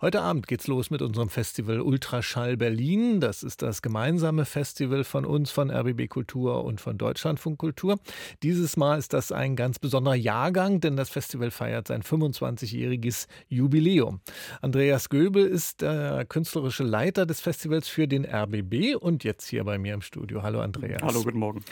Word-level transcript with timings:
Heute 0.00 0.20
Abend 0.22 0.46
geht's 0.46 0.68
los 0.68 0.90
mit 0.90 1.02
unserem 1.02 1.28
Festival 1.28 1.80
Ultraschall 1.80 2.56
Berlin. 2.56 3.18
Das 3.18 3.42
ist 3.42 3.62
das 3.62 3.82
gemeinsame 3.82 4.44
Festival 4.44 5.02
von 5.02 5.24
uns, 5.24 5.50
von 5.50 5.72
RBB 5.72 6.06
Kultur 6.08 6.62
und 6.62 6.80
von 6.80 6.98
Deutschlandfunk 6.98 7.58
Kultur. 7.58 7.98
Dieses 8.44 8.76
Mal 8.76 9.00
ist 9.00 9.12
das 9.12 9.32
ein 9.32 9.56
ganz 9.56 9.80
besonderer 9.80 10.14
Jahrgang, 10.14 10.78
denn 10.78 10.96
das 10.96 11.10
Festival 11.10 11.50
feiert 11.50 11.88
sein 11.88 12.04
25-jähriges 12.04 13.26
Jubiläum. 13.48 14.20
Andreas 14.62 15.08
Göbel 15.08 15.44
ist 15.44 15.80
der 15.80 16.24
künstlerische 16.26 16.84
Leiter 16.84 17.26
des 17.26 17.40
Festivals 17.40 17.88
für 17.88 18.06
den 18.06 18.24
RBB 18.24 18.94
und 18.94 19.24
jetzt 19.24 19.48
hier 19.48 19.64
bei 19.64 19.78
mir 19.78 19.94
im 19.94 20.02
Studio. 20.02 20.44
Hallo 20.44 20.60
Andreas. 20.60 21.02
Hallo, 21.02 21.24
guten 21.24 21.40
Morgen. 21.40 21.64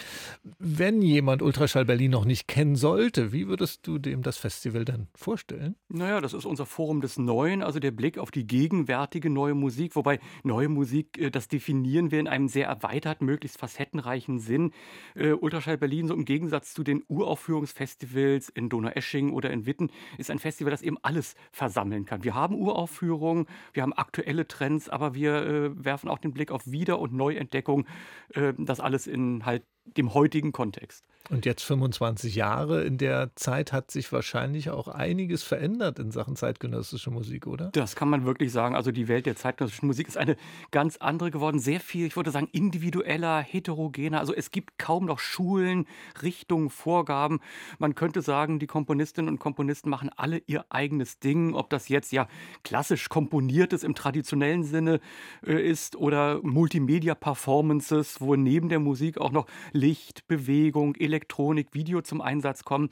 Wenn 0.59 1.01
jemand 1.01 1.43
Ultraschall 1.43 1.85
Berlin 1.85 2.11
noch 2.11 2.25
nicht 2.25 2.49
kennen 2.49 2.75
sollte, 2.75 3.31
wie 3.31 3.47
würdest 3.47 3.87
du 3.87 3.99
dem 3.99 4.23
das 4.23 4.37
Festival 4.37 4.85
dann 4.85 5.07
vorstellen? 5.15 5.77
Naja, 5.89 6.21
das 6.21 6.35
ist 6.35 6.45
unser 6.45 6.67
Forum 6.67 7.01
des 7.01 7.19
Neuen, 7.19 7.63
also 7.63 7.79
der 7.79 7.93
Blick 7.93 8.16
auf 8.19 8.31
die 8.31 8.47
gegenwärtige 8.47 9.31
neue 9.31 9.55
Musik, 9.55 9.97
wobei 9.97 10.19
neue 10.43 10.69
Musik, 10.69 11.19
äh, 11.19 11.31
das 11.31 11.49
definieren 11.49 12.11
wir 12.11 12.21
in 12.21 12.29
einem 12.29 12.49
sehr 12.49 12.67
erweiterten, 12.67 13.25
möglichst 13.25 13.59
facettenreichen 13.59 14.39
Sinn. 14.39 14.73
Äh, 15.15 15.33
Ultraschall 15.33 15.79
Berlin, 15.79 16.07
so 16.07 16.15
im 16.15 16.25
Gegensatz 16.25 16.75
zu 16.75 16.83
den 16.83 17.03
Uraufführungsfestivals 17.09 18.49
in 18.49 18.69
Donaueschingen 18.69 19.33
oder 19.33 19.51
in 19.51 19.67
Witten, 19.67 19.91
ist 20.19 20.31
ein 20.31 20.39
Festival, 20.39 20.71
das 20.71 20.83
eben 20.83 20.99
alles 21.03 21.35
versammeln 21.53 22.05
kann. 22.05 22.25
Wir 22.25 22.35
haben 22.35 22.55
Uraufführungen, 22.55 23.47
wir 23.73 23.83
haben 23.83 23.93
aktuelle 23.93 24.47
Trends, 24.47 24.89
aber 24.89 25.15
wir 25.15 25.35
äh, 25.47 25.85
werfen 25.85 26.09
auch 26.09 26.19
den 26.19 26.33
Blick 26.33 26.51
auf 26.51 26.67
Wieder- 26.67 26.99
und 26.99 27.13
Neuentdeckung. 27.13 27.87
Das 28.59 28.81
alles 28.81 29.07
in 29.07 29.45
halt 29.45 29.63
dem 29.97 30.15
heutigen 30.15 30.53
Kontext. 30.53 31.05
Und 31.29 31.45
jetzt 31.45 31.63
25 31.65 32.37
Jahre. 32.37 32.85
In 32.85 32.99
der 32.99 33.35
Zeit 33.35 33.73
hat 33.73 33.91
sich 33.91 34.13
wahrscheinlich 34.13 34.71
auch 34.71 34.87
einiges 34.87 35.43
verändert 35.43 35.99
in 35.99 36.13
Sachen 36.13 36.37
zeitgenössische 36.37 37.11
Musik, 37.11 37.47
oder? 37.49 37.71
Das 37.73 37.97
kann 37.97 38.09
man 38.09 38.25
wirklich 38.25 38.53
sagen. 38.53 38.77
Also 38.77 38.93
die 38.93 39.09
Welt 39.09 39.27
der 39.27 39.35
zeitgenössischen 39.35 39.89
Musik 39.89 40.07
ist 40.07 40.17
eine 40.17 40.37
ganz 40.71 40.99
andere 40.99 41.33
geworden. 41.33 41.59
Sehr 41.59 41.81
viel, 41.81 42.07
ich 42.07 42.17
würde 42.17 42.31
sagen, 42.31 42.49
individueller, 42.53 43.41
heterogener. 43.41 44.21
Also 44.21 44.35
es 44.35 44.53
gibt 44.53 44.79
kaum 44.79 45.07
noch 45.07 45.19
Schulen, 45.19 45.87
Richtungen, 46.23 46.71
Vorgaben. 46.71 47.41
Man 47.79 47.97
könnte 47.97 48.23
sagen, 48.23 48.61
die 48.61 48.69
Komponistinnen 48.69 49.29
und 49.29 49.41
Komponisten 49.41 49.91
machen 49.91 50.11
alle 50.17 50.43
ihr 50.47 50.65
eigenes 50.69 51.19
Ding. 51.19 51.55
Ob 51.55 51.71
das 51.71 51.89
jetzt 51.89 52.13
ja 52.13 52.29
klassisch 52.63 53.09
komponiertes 53.09 53.83
im 53.83 53.97
traditionellen 53.97 54.63
Sinne 54.63 55.01
äh, 55.45 55.61
ist 55.61 55.97
oder 55.97 56.41
Multimedia-Performances, 56.43 58.21
wo 58.21 58.37
neben 58.37 58.69
der 58.69 58.79
Musik 58.79 59.19
auch 59.19 59.33
noch 59.33 59.47
Licht, 59.77 60.27
Bewegung, 60.27 60.97
Elektronik, 60.97 61.69
Video 61.73 62.03
zum 62.03 62.21
Einsatz 62.21 62.65
kommen. 62.65 62.91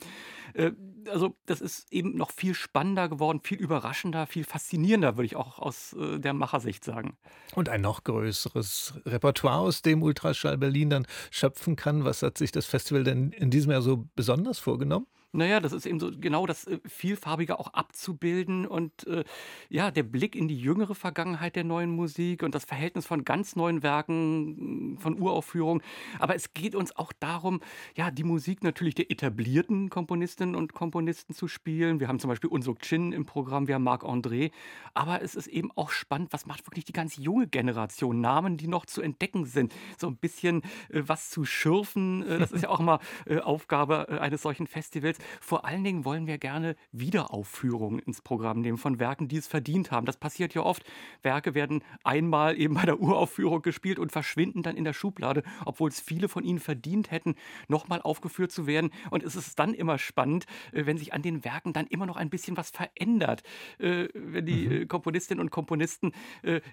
Äh, 0.53 0.71
also 1.09 1.35
das 1.45 1.61
ist 1.61 1.91
eben 1.91 2.15
noch 2.15 2.31
viel 2.31 2.53
spannender 2.53 3.09
geworden, 3.09 3.41
viel 3.43 3.57
überraschender, 3.57 4.27
viel 4.27 4.43
faszinierender, 4.43 5.17
würde 5.17 5.25
ich 5.25 5.35
auch 5.35 5.59
aus 5.59 5.93
äh, 5.93 6.19
der 6.19 6.33
Machersicht 6.33 6.83
sagen. 6.83 7.17
Und 7.55 7.69
ein 7.69 7.81
noch 7.81 8.03
größeres 8.03 8.93
Repertoire, 9.05 9.59
aus 9.59 9.81
dem 9.81 10.01
Ultraschall 10.01 10.57
Berlin 10.57 10.89
dann 10.89 11.07
schöpfen 11.31 11.75
kann. 11.75 12.05
Was 12.05 12.21
hat 12.21 12.37
sich 12.37 12.51
das 12.51 12.65
Festival 12.65 13.03
denn 13.03 13.31
in 13.31 13.49
diesem 13.49 13.71
Jahr 13.71 13.81
so 13.81 14.05
besonders 14.15 14.59
vorgenommen? 14.59 15.07
Naja, 15.35 15.59
das 15.59 15.73
ist 15.73 15.85
eben 15.85 15.99
so 15.99 16.11
genau 16.11 16.45
das 16.45 16.65
äh, 16.65 16.79
Vielfarbige 16.85 17.59
auch 17.59 17.73
abzubilden 17.73 18.65
und 18.65 19.05
äh, 19.07 19.23
ja, 19.69 19.91
der 19.91 20.03
Blick 20.03 20.35
in 20.35 20.47
die 20.47 20.57
jüngere 20.57 20.95
Vergangenheit 20.95 21.55
der 21.55 21.63
neuen 21.63 21.89
Musik 21.89 22.41
und 22.43 22.55
das 22.55 22.65
Verhältnis 22.65 23.05
von 23.05 23.25
ganz 23.25 23.55
neuen 23.55 23.83
Werken, 23.83 24.97
von 24.99 25.19
Uraufführungen. 25.19 25.83
Aber 26.19 26.35
es 26.35 26.53
geht 26.53 26.75
uns 26.75 26.95
auch 26.95 27.11
darum, 27.13 27.61
ja, 27.95 28.11
die 28.11 28.23
Musik 28.23 28.63
natürlich 28.63 28.95
der 28.95 29.11
etablierten 29.11 29.89
Komponistinnen 29.89 30.55
und 30.55 30.73
Komponisten 30.73 31.33
zu 31.33 31.47
spielen. 31.47 31.99
Wir 31.99 32.07
haben 32.07 32.19
zum 32.19 32.29
Beispiel 32.29 32.49
Unsuk 32.49 32.79
Chin 32.79 33.11
im 33.11 33.25
Programm, 33.25 33.67
wir 33.67 33.75
haben 33.75 33.83
Marc 33.83 34.03
André. 34.03 34.51
Aber 34.93 35.21
es 35.21 35.35
ist 35.35 35.47
eben 35.47 35.71
auch 35.75 35.91
spannend, 35.91 36.31
was 36.31 36.45
macht 36.45 36.65
wirklich 36.65 36.85
die 36.85 36.93
ganz 36.93 37.17
junge 37.17 37.47
Generation? 37.47 38.21
Namen, 38.21 38.57
die 38.57 38.67
noch 38.67 38.85
zu 38.85 39.01
entdecken 39.01 39.45
sind. 39.45 39.73
So 39.97 40.07
ein 40.07 40.17
bisschen 40.17 40.61
äh, 40.89 41.03
was 41.05 41.29
zu 41.29 41.45
schürfen, 41.45 42.23
äh, 42.23 42.39
das 42.39 42.51
ist 42.51 42.63
ja 42.63 42.69
auch 42.69 42.79
immer 42.79 42.99
äh, 43.25 43.39
Aufgabe 43.39 44.07
äh, 44.09 44.19
eines 44.19 44.41
solchen 44.41 44.67
Festivals. 44.67 45.17
Vor 45.41 45.65
allen 45.65 45.83
Dingen 45.83 46.05
wollen 46.05 46.27
wir 46.27 46.37
gerne 46.37 46.75
Wiederaufführungen 46.91 47.99
ins 47.99 48.21
Programm 48.21 48.61
nehmen 48.61 48.77
von 48.77 48.99
Werken, 48.99 49.27
die 49.27 49.37
es 49.37 49.47
verdient 49.47 49.91
haben. 49.91 50.05
Das 50.05 50.17
passiert 50.17 50.53
ja 50.53 50.61
oft. 50.61 50.83
Werke 51.21 51.53
werden 51.53 51.83
einmal 52.03 52.59
eben 52.59 52.75
bei 52.75 52.83
der 52.83 52.99
Uraufführung 52.99 53.61
gespielt 53.61 53.99
und 53.99 54.11
verschwinden 54.11 54.63
dann 54.63 54.77
in 54.77 54.83
der 54.83 54.93
Schublade, 54.93 55.43
obwohl 55.65 55.89
es 55.89 55.99
viele 55.99 56.29
von 56.29 56.43
ihnen 56.43 56.59
verdient 56.59 57.11
hätten, 57.11 57.35
nochmal 57.67 58.01
aufgeführt 58.01 58.51
zu 58.51 58.67
werden. 58.67 58.91
Und 59.11 59.23
es 59.23 59.35
ist 59.35 59.59
dann 59.59 59.73
immer 59.73 59.97
spannend, 59.97 60.45
äh, 60.71 60.85
wenn 60.85 60.97
sich 60.97 61.13
an 61.13 61.21
den 61.21 61.43
Werken 61.43 61.73
dann 61.73 61.87
immer 61.87 62.05
noch 62.05 62.17
ein 62.17 62.29
bisschen 62.29 62.57
was 62.57 62.69
verändert. 62.69 63.43
Äh, 63.79 64.07
wenn 64.13 64.45
die 64.45 64.67
mhm. 64.67 64.87
Komponistinnen 64.87 65.41
und 65.41 65.49
Komponisten 65.49 66.11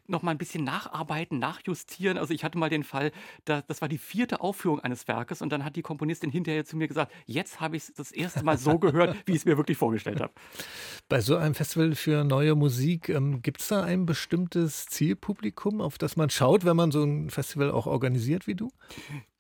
nochmal 0.07 0.35
ein 0.35 0.39
bisschen 0.39 0.65
nacharbeiten, 0.65 1.39
nachjustieren. 1.39 2.19
Also 2.19 2.35
ich 2.35 2.45
hatte 2.45 2.59
mal 2.59 2.69
den 2.69 2.85
Fall, 2.85 3.13
das 3.45 3.81
war 3.81 3.89
die 3.89 3.99
vierte 3.99 4.41
Aufführung 4.41 4.81
eines 4.81 5.09
Werkes 5.09 5.43
und 5.43 5.51
dann 5.51 5.65
hat 5.65 5.77
die 5.77 5.83
Komponistin 5.83 6.31
hinterher 6.31 6.65
zu 6.65 6.77
mir 6.77 6.89
gesagt, 6.89 7.13
jetzt 7.27 7.61
habe 7.61 7.77
ich 7.77 7.85
es 7.85 7.95
das 7.95 8.13
erste 8.13 8.42
Mal 8.43 8.59
so 8.59 8.79
gehört, 8.79 9.17
wie 9.27 9.33
ich 9.33 9.39
es 9.39 9.45
mir 9.45 9.57
wirklich 9.57 9.79
vorgestellt 9.79 10.21
habe. 10.21 10.33
Bei 11.13 11.21
so 11.21 11.37
einem 11.37 11.55
Festival 11.55 11.95
für 11.95 12.25
neue 12.25 12.55
Musik, 12.55 13.11
ähm, 13.11 13.43
gibt 13.43 13.61
es 13.61 13.69
da 13.69 13.83
ein 13.83 14.07
bestimmtes 14.07 14.87
Zielpublikum, 14.87 15.83
auf 15.83 15.99
das 15.99 16.17
man 16.17 16.31
schaut, 16.31 16.65
wenn 16.65 16.75
man 16.75 16.91
so 16.91 17.05
ein 17.05 17.29
Festival 17.29 17.71
auch 17.71 17.87
organisiert 17.87 18.47
wie 18.47 18.55
du? 18.55 18.73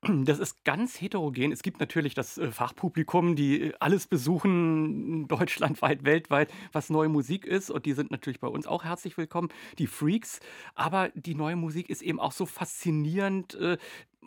Das 0.03 0.39
ist 0.39 0.65
ganz 0.65 1.01
heterogen. 1.01 1.51
Es 1.51 1.63
gibt 1.63 1.81
natürlich 1.81 2.13
das 2.13 2.37
äh, 2.37 2.51
Fachpublikum, 2.51 3.37
die 3.37 3.69
äh, 3.69 3.73
alles 3.81 4.07
besuchen, 4.07 5.27
deutschlandweit, 5.29 6.05
weltweit, 6.05 6.53
was 6.73 6.91
neue 6.91 7.09
Musik 7.09 7.47
ist. 7.47 7.71
Und 7.71 7.87
die 7.87 7.95
sind 7.95 8.11
natürlich 8.11 8.41
bei 8.41 8.49
uns 8.49 8.67
auch 8.67 8.85
herzlich 8.85 9.17
willkommen, 9.17 9.49
die 9.79 9.87
Freaks. 9.87 10.41
Aber 10.75 11.09
die 11.15 11.35
neue 11.35 11.57
Musik 11.57 11.89
ist 11.89 12.03
eben 12.03 12.21
auch 12.21 12.33
so 12.33 12.45
faszinierend. 12.45 13.55
Äh, 13.55 13.79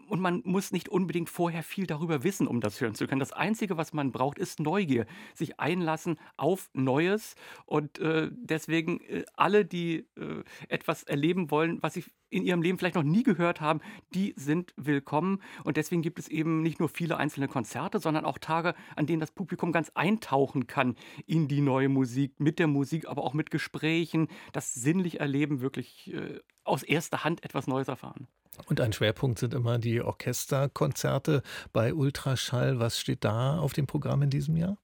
und 0.08 0.20
man 0.20 0.42
muss 0.46 0.72
nicht 0.72 0.90
unbedingt 0.90 1.30
vorher 1.30 1.64
viel 1.64 1.88
darüber 1.88 2.24
wissen, 2.24 2.48
um 2.48 2.62
das 2.62 2.80
hören 2.80 2.96
zu 2.96 3.08
können. 3.08 3.20
Das 3.20 3.34
Einzige, 3.34 3.78
was 3.78 3.94
man 3.94 4.12
braucht, 4.12 4.38
ist 4.38 4.60
Neugier, 4.60 5.06
sich 5.34 5.60
einlassen 5.60 6.18
auf 6.38 6.70
Neues. 6.74 7.35
Und 7.66 8.00
äh, 8.00 8.30
deswegen 8.32 9.02
äh, 9.02 9.26
alle, 9.36 9.66
die 9.66 10.08
äh, 10.18 10.44
etwas 10.68 11.04
erleben 11.04 11.52
wollen, 11.52 11.82
was 11.82 11.94
sie 11.94 12.04
in 12.30 12.44
ihrem 12.44 12.62
Leben 12.62 12.78
vielleicht 12.78 12.96
noch 12.96 13.04
nie 13.04 13.24
gehört 13.24 13.62
haben, 13.62 13.80
die 14.14 14.34
sind 14.36 14.74
willkommen. 14.76 15.42
Und 15.64 15.78
deswegen 15.78 16.02
gibt 16.02 16.20
es 16.20 16.28
eben 16.28 16.62
nicht 16.62 16.80
nur 16.80 16.90
viele 16.90 17.18
einzelne 17.18 17.48
Konzerte, 17.48 18.00
sondern 18.00 18.26
auch 18.26 18.38
Tage, 18.38 18.74
an 18.96 19.06
denen 19.06 19.20
das 19.20 19.32
Publikum 19.32 19.72
ganz 19.72 19.92
eintauchen 19.94 20.68
kann 20.68 20.96
in 21.26 21.48
die 21.48 21.62
neue 21.62 21.90
Musik, 21.90 22.40
mit 22.40 22.60
der 22.60 22.68
Musik, 22.68 23.08
aber 23.08 23.24
auch 23.24 23.34
mit 23.34 23.52
Gesprächen, 23.52 24.28
das 24.52 24.74
sinnlich 24.74 25.20
erleben, 25.20 25.62
wirklich 25.62 26.14
äh, 26.14 26.40
aus 26.64 26.84
erster 26.84 27.24
Hand 27.24 27.44
etwas 27.44 27.68
Neues 27.68 27.88
erfahren. 27.88 28.28
Und 28.68 28.82
ein 28.82 28.94
Schwerpunkt 28.94 29.40
sind 29.40 29.54
immer 29.54 29.78
die 29.78 30.02
Orchesterkonzerte 30.02 31.44
bei 31.74 31.94
Ultraschall. 31.94 32.80
Was 32.80 33.00
steht 33.00 33.24
da 33.24 33.60
auf 33.60 33.74
dem 33.74 33.86
Programm 33.86 34.22
in 34.22 34.30
diesem 34.30 34.56
Jahr? 34.58 34.78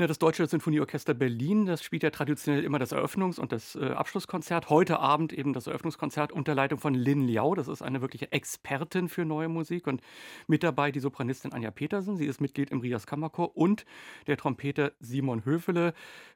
Ja, 0.00 0.06
das 0.06 0.18
Deutsche 0.18 0.46
Sinfonieorchester 0.46 1.12
Berlin, 1.12 1.66
das 1.66 1.82
spielt 1.82 2.02
ja 2.02 2.08
traditionell 2.08 2.64
immer 2.64 2.78
das 2.78 2.94
Eröffnungs- 2.94 3.38
und 3.38 3.52
das 3.52 3.74
äh, 3.76 3.90
Abschlusskonzert. 3.90 4.70
Heute 4.70 4.98
Abend 4.98 5.30
eben 5.30 5.52
das 5.52 5.66
Eröffnungskonzert 5.66 6.32
unter 6.32 6.54
Leitung 6.54 6.78
von 6.78 6.94
Lin 6.94 7.28
Liao. 7.28 7.54
Das 7.54 7.68
ist 7.68 7.82
eine 7.82 8.00
wirkliche 8.00 8.32
Expertin 8.32 9.10
für 9.10 9.26
neue 9.26 9.48
Musik. 9.48 9.86
Und 9.86 10.00
mit 10.46 10.62
dabei 10.62 10.90
die 10.90 11.00
Sopranistin 11.00 11.52
Anja 11.52 11.70
Petersen. 11.70 12.16
Sie 12.16 12.24
ist 12.24 12.40
Mitglied 12.40 12.70
im 12.70 12.80
Rias 12.80 13.06
Kammerchor 13.06 13.54
und 13.58 13.84
der 14.26 14.38
Trompeter 14.38 14.92
Simon 15.00 15.44
Höfele. 15.44 15.92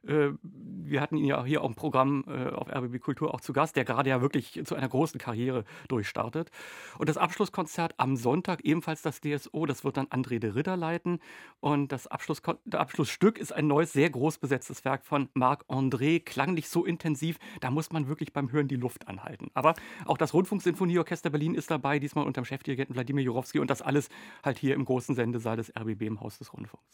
Äh, 0.07 0.33
wir 0.43 1.01
hatten 1.01 1.17
ihn 1.17 1.25
ja 1.25 1.43
hier 1.43 1.63
auch 1.63 1.69
im 1.71 1.75
Programm 1.75 2.27
äh, 2.29 2.51
auf 2.51 2.69
RBB 2.69 3.01
Kultur 3.01 3.33
auch 3.33 3.41
zu 3.41 3.55
Gast, 3.55 3.77
der 3.77 3.87
gerade 3.87 4.11
ja 4.11 4.21
wirklich 4.21 4.61
zu 4.67 4.75
einer 4.75 4.91
großen 4.91 5.19
Karriere 5.19 5.65
durchstartet. 5.89 6.51
Und 6.99 7.09
das 7.09 7.17
Abschlusskonzert 7.17 7.95
am 7.97 8.17
Sonntag, 8.17 8.63
ebenfalls 8.63 9.01
das 9.01 9.23
DSO, 9.23 9.65
das 9.65 9.85
wird 9.85 9.97
dann 9.97 10.09
André 10.09 10.39
de 10.39 10.51
Ritter 10.51 10.77
leiten. 10.77 11.19
Und 11.61 11.93
das 11.93 12.07
Abschluss, 12.07 12.43
Abschlussstück 12.71 13.39
ist 13.39 13.54
ein 13.55 13.67
neues, 13.67 13.93
sehr 13.93 14.11
groß 14.11 14.39
besetztes 14.39 14.85
Werk 14.85 15.05
von 15.05 15.29
Marc 15.35 15.65
André, 15.69 16.23
klanglich 16.23 16.69
so 16.69 16.85
intensiv, 16.85 17.39
da 17.61 17.71
muss 17.71 17.93
man 17.93 18.09
wirklich 18.09 18.33
beim 18.33 18.53
Hören 18.53 18.69
die 18.69 18.77
Luft 18.77 19.09
anhalten. 19.09 19.51
Aber 19.55 19.75
auch 20.05 20.19
das 20.19 20.35
Rundfunksinfonieorchester 20.35 21.31
Berlin 21.31 21.55
ist 21.55 21.71
dabei, 21.71 21.99
diesmal 21.99 22.27
unter 22.27 22.41
dem 22.43 22.45
Chefdirigenten 22.45 22.95
Wladimir 22.95 23.25
Jurowski 23.25 23.59
und 23.59 23.71
das 23.71 23.83
alles 23.83 24.09
halt 24.43 24.59
hier 24.59 24.75
im 24.75 24.85
großen 24.85 25.15
Sendesaal 25.15 25.56
des 25.56 25.73
RBB 25.77 26.03
im 26.03 26.21
Haus 26.21 26.39
des 26.39 26.53
Rundfunks. 26.53 26.85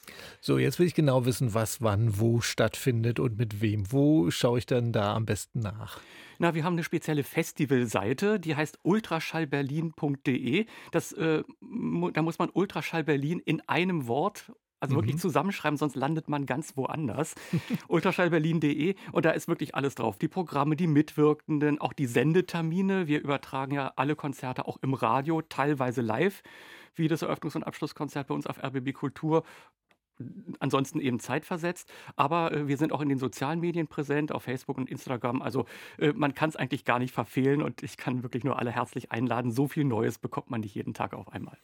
So, 0.40 0.58
jetzt 0.58 0.78
will 0.78 0.86
ich 0.86 0.94
genau 0.94 1.24
wissen, 1.24 1.54
was 1.54 1.80
wann 1.80 2.18
wo 2.18 2.40
stattfindet 2.40 3.20
und 3.20 3.38
mit 3.38 3.60
wem. 3.60 3.90
Wo 3.92 4.30
schaue 4.30 4.58
ich 4.58 4.66
denn 4.66 4.92
da 4.92 5.14
am 5.14 5.26
besten 5.26 5.60
nach? 5.60 6.00
Na, 6.38 6.54
wir 6.54 6.64
haben 6.64 6.72
eine 6.72 6.84
spezielle 6.84 7.22
Festivalseite, 7.22 8.40
die 8.40 8.56
heißt 8.56 8.78
ultraschallberlin.de. 8.82 10.64
Das, 10.90 11.12
äh, 11.12 11.44
da 12.14 12.22
muss 12.22 12.38
man 12.38 12.48
Ultraschall 12.48 13.04
Berlin 13.04 13.40
in 13.44 13.60
einem 13.68 14.06
Wort 14.06 14.50
also 14.80 14.96
wirklich 14.96 15.16
mhm. 15.16 15.20
zusammenschreiben, 15.20 15.76
sonst 15.76 15.94
landet 15.94 16.28
man 16.28 16.46
ganz 16.46 16.76
woanders. 16.76 17.34
Ultraschallberlin.de 17.88 18.94
und 19.12 19.24
da 19.24 19.30
ist 19.30 19.46
wirklich 19.46 19.74
alles 19.74 19.94
drauf. 19.94 20.18
Die 20.18 20.28
Programme, 20.28 20.74
die 20.74 20.86
Mitwirkenden, 20.86 21.80
auch 21.80 21.92
die 21.92 22.06
Sendetermine. 22.06 23.06
Wir 23.06 23.20
übertragen 23.20 23.72
ja 23.74 23.92
alle 23.96 24.16
Konzerte 24.16 24.66
auch 24.66 24.78
im 24.82 24.94
Radio, 24.94 25.42
teilweise 25.42 26.00
live, 26.00 26.42
wie 26.94 27.08
das 27.08 27.22
Eröffnungs- 27.22 27.56
und 27.56 27.64
Abschlusskonzert 27.64 28.26
bei 28.26 28.34
uns 28.34 28.46
auf 28.46 28.62
RBB 28.62 28.92
Kultur 28.92 29.44
ansonsten 30.58 31.00
eben 31.00 31.20
zeitversetzt. 31.20 31.90
Aber 32.16 32.52
äh, 32.52 32.68
wir 32.68 32.76
sind 32.76 32.92
auch 32.92 33.00
in 33.00 33.08
den 33.08 33.18
sozialen 33.18 33.60
Medien 33.60 33.86
präsent, 33.86 34.32
auf 34.32 34.44
Facebook 34.44 34.78
und 34.78 34.90
Instagram. 34.90 35.42
Also 35.42 35.66
äh, 35.98 36.12
man 36.12 36.34
kann 36.34 36.50
es 36.50 36.56
eigentlich 36.56 36.84
gar 36.84 36.98
nicht 36.98 37.12
verfehlen 37.12 37.62
und 37.62 37.82
ich 37.82 37.96
kann 37.96 38.22
wirklich 38.22 38.44
nur 38.44 38.58
alle 38.58 38.70
herzlich 38.70 39.12
einladen. 39.12 39.50
So 39.50 39.68
viel 39.68 39.84
Neues 39.84 40.18
bekommt 40.18 40.50
man 40.50 40.60
nicht 40.60 40.74
jeden 40.74 40.94
Tag 40.94 41.14
auf 41.14 41.32
einmal. 41.32 41.56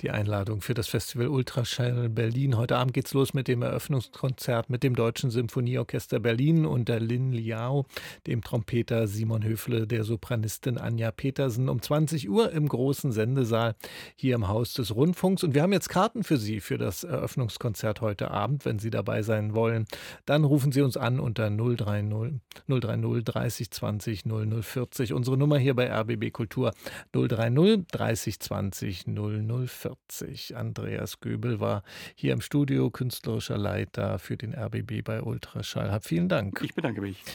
Die 0.00 0.10
Einladung 0.10 0.60
für 0.60 0.74
das 0.74 0.88
Festival 0.88 1.28
Ultraschall 1.28 2.08
Berlin. 2.08 2.56
Heute 2.56 2.76
Abend 2.76 2.94
geht 2.94 3.06
es 3.06 3.14
los 3.14 3.34
mit 3.34 3.48
dem 3.48 3.62
Eröffnungskonzert 3.62 4.70
mit 4.70 4.82
dem 4.82 4.94
Deutschen 4.94 5.30
Symphonieorchester 5.30 6.20
Berlin 6.20 6.66
und 6.66 6.88
der 6.88 7.00
Lin 7.00 7.32
Liao, 7.32 7.86
dem 8.26 8.42
Trompeter 8.42 9.06
Simon 9.06 9.44
Höfle, 9.44 9.86
der 9.86 10.04
Sopranistin 10.04 10.78
Anja 10.78 11.10
Petersen 11.10 11.68
um 11.68 11.82
20 11.82 12.28
Uhr 12.28 12.52
im 12.52 12.68
großen 12.68 13.12
Sendesaal 13.12 13.74
hier 14.16 14.34
im 14.34 14.48
Haus 14.48 14.74
des 14.74 14.94
Rundfunks. 14.94 15.44
Und 15.44 15.54
wir 15.54 15.62
haben 15.62 15.72
jetzt 15.72 15.88
Karten 15.88 16.24
für 16.24 16.36
Sie 16.36 16.60
für 16.60 16.78
das 16.78 17.04
Eröffnungskonzert 17.04 18.00
heute 18.04 18.30
Abend, 18.30 18.64
wenn 18.64 18.78
Sie 18.78 18.90
dabei 18.90 19.22
sein 19.22 19.54
wollen. 19.54 19.86
Dann 20.26 20.44
rufen 20.44 20.72
Sie 20.72 20.82
uns 20.82 20.96
an 20.96 21.18
unter 21.18 21.50
030 21.50 22.40
030 22.68 23.24
30 23.24 23.70
20 23.70 24.24
0040. 24.26 25.12
Unsere 25.12 25.36
Nummer 25.36 25.58
hier 25.58 25.74
bei 25.74 25.90
RBB 25.90 26.32
Kultur 26.32 26.72
030 27.12 27.86
30 27.90 28.40
20 28.40 29.06
0040. 29.06 30.56
Andreas 30.56 31.20
Göbel 31.20 31.60
war 31.60 31.82
hier 32.14 32.32
im 32.32 32.40
Studio, 32.40 32.90
künstlerischer 32.90 33.58
Leiter 33.58 34.18
für 34.18 34.36
den 34.36 34.54
RBB 34.54 35.02
bei 35.02 35.22
Ultraschall. 35.22 35.90
Hab 35.90 36.04
vielen 36.04 36.28
Dank. 36.28 36.60
Ich 36.62 36.74
bedanke 36.74 37.00
mich. 37.00 37.24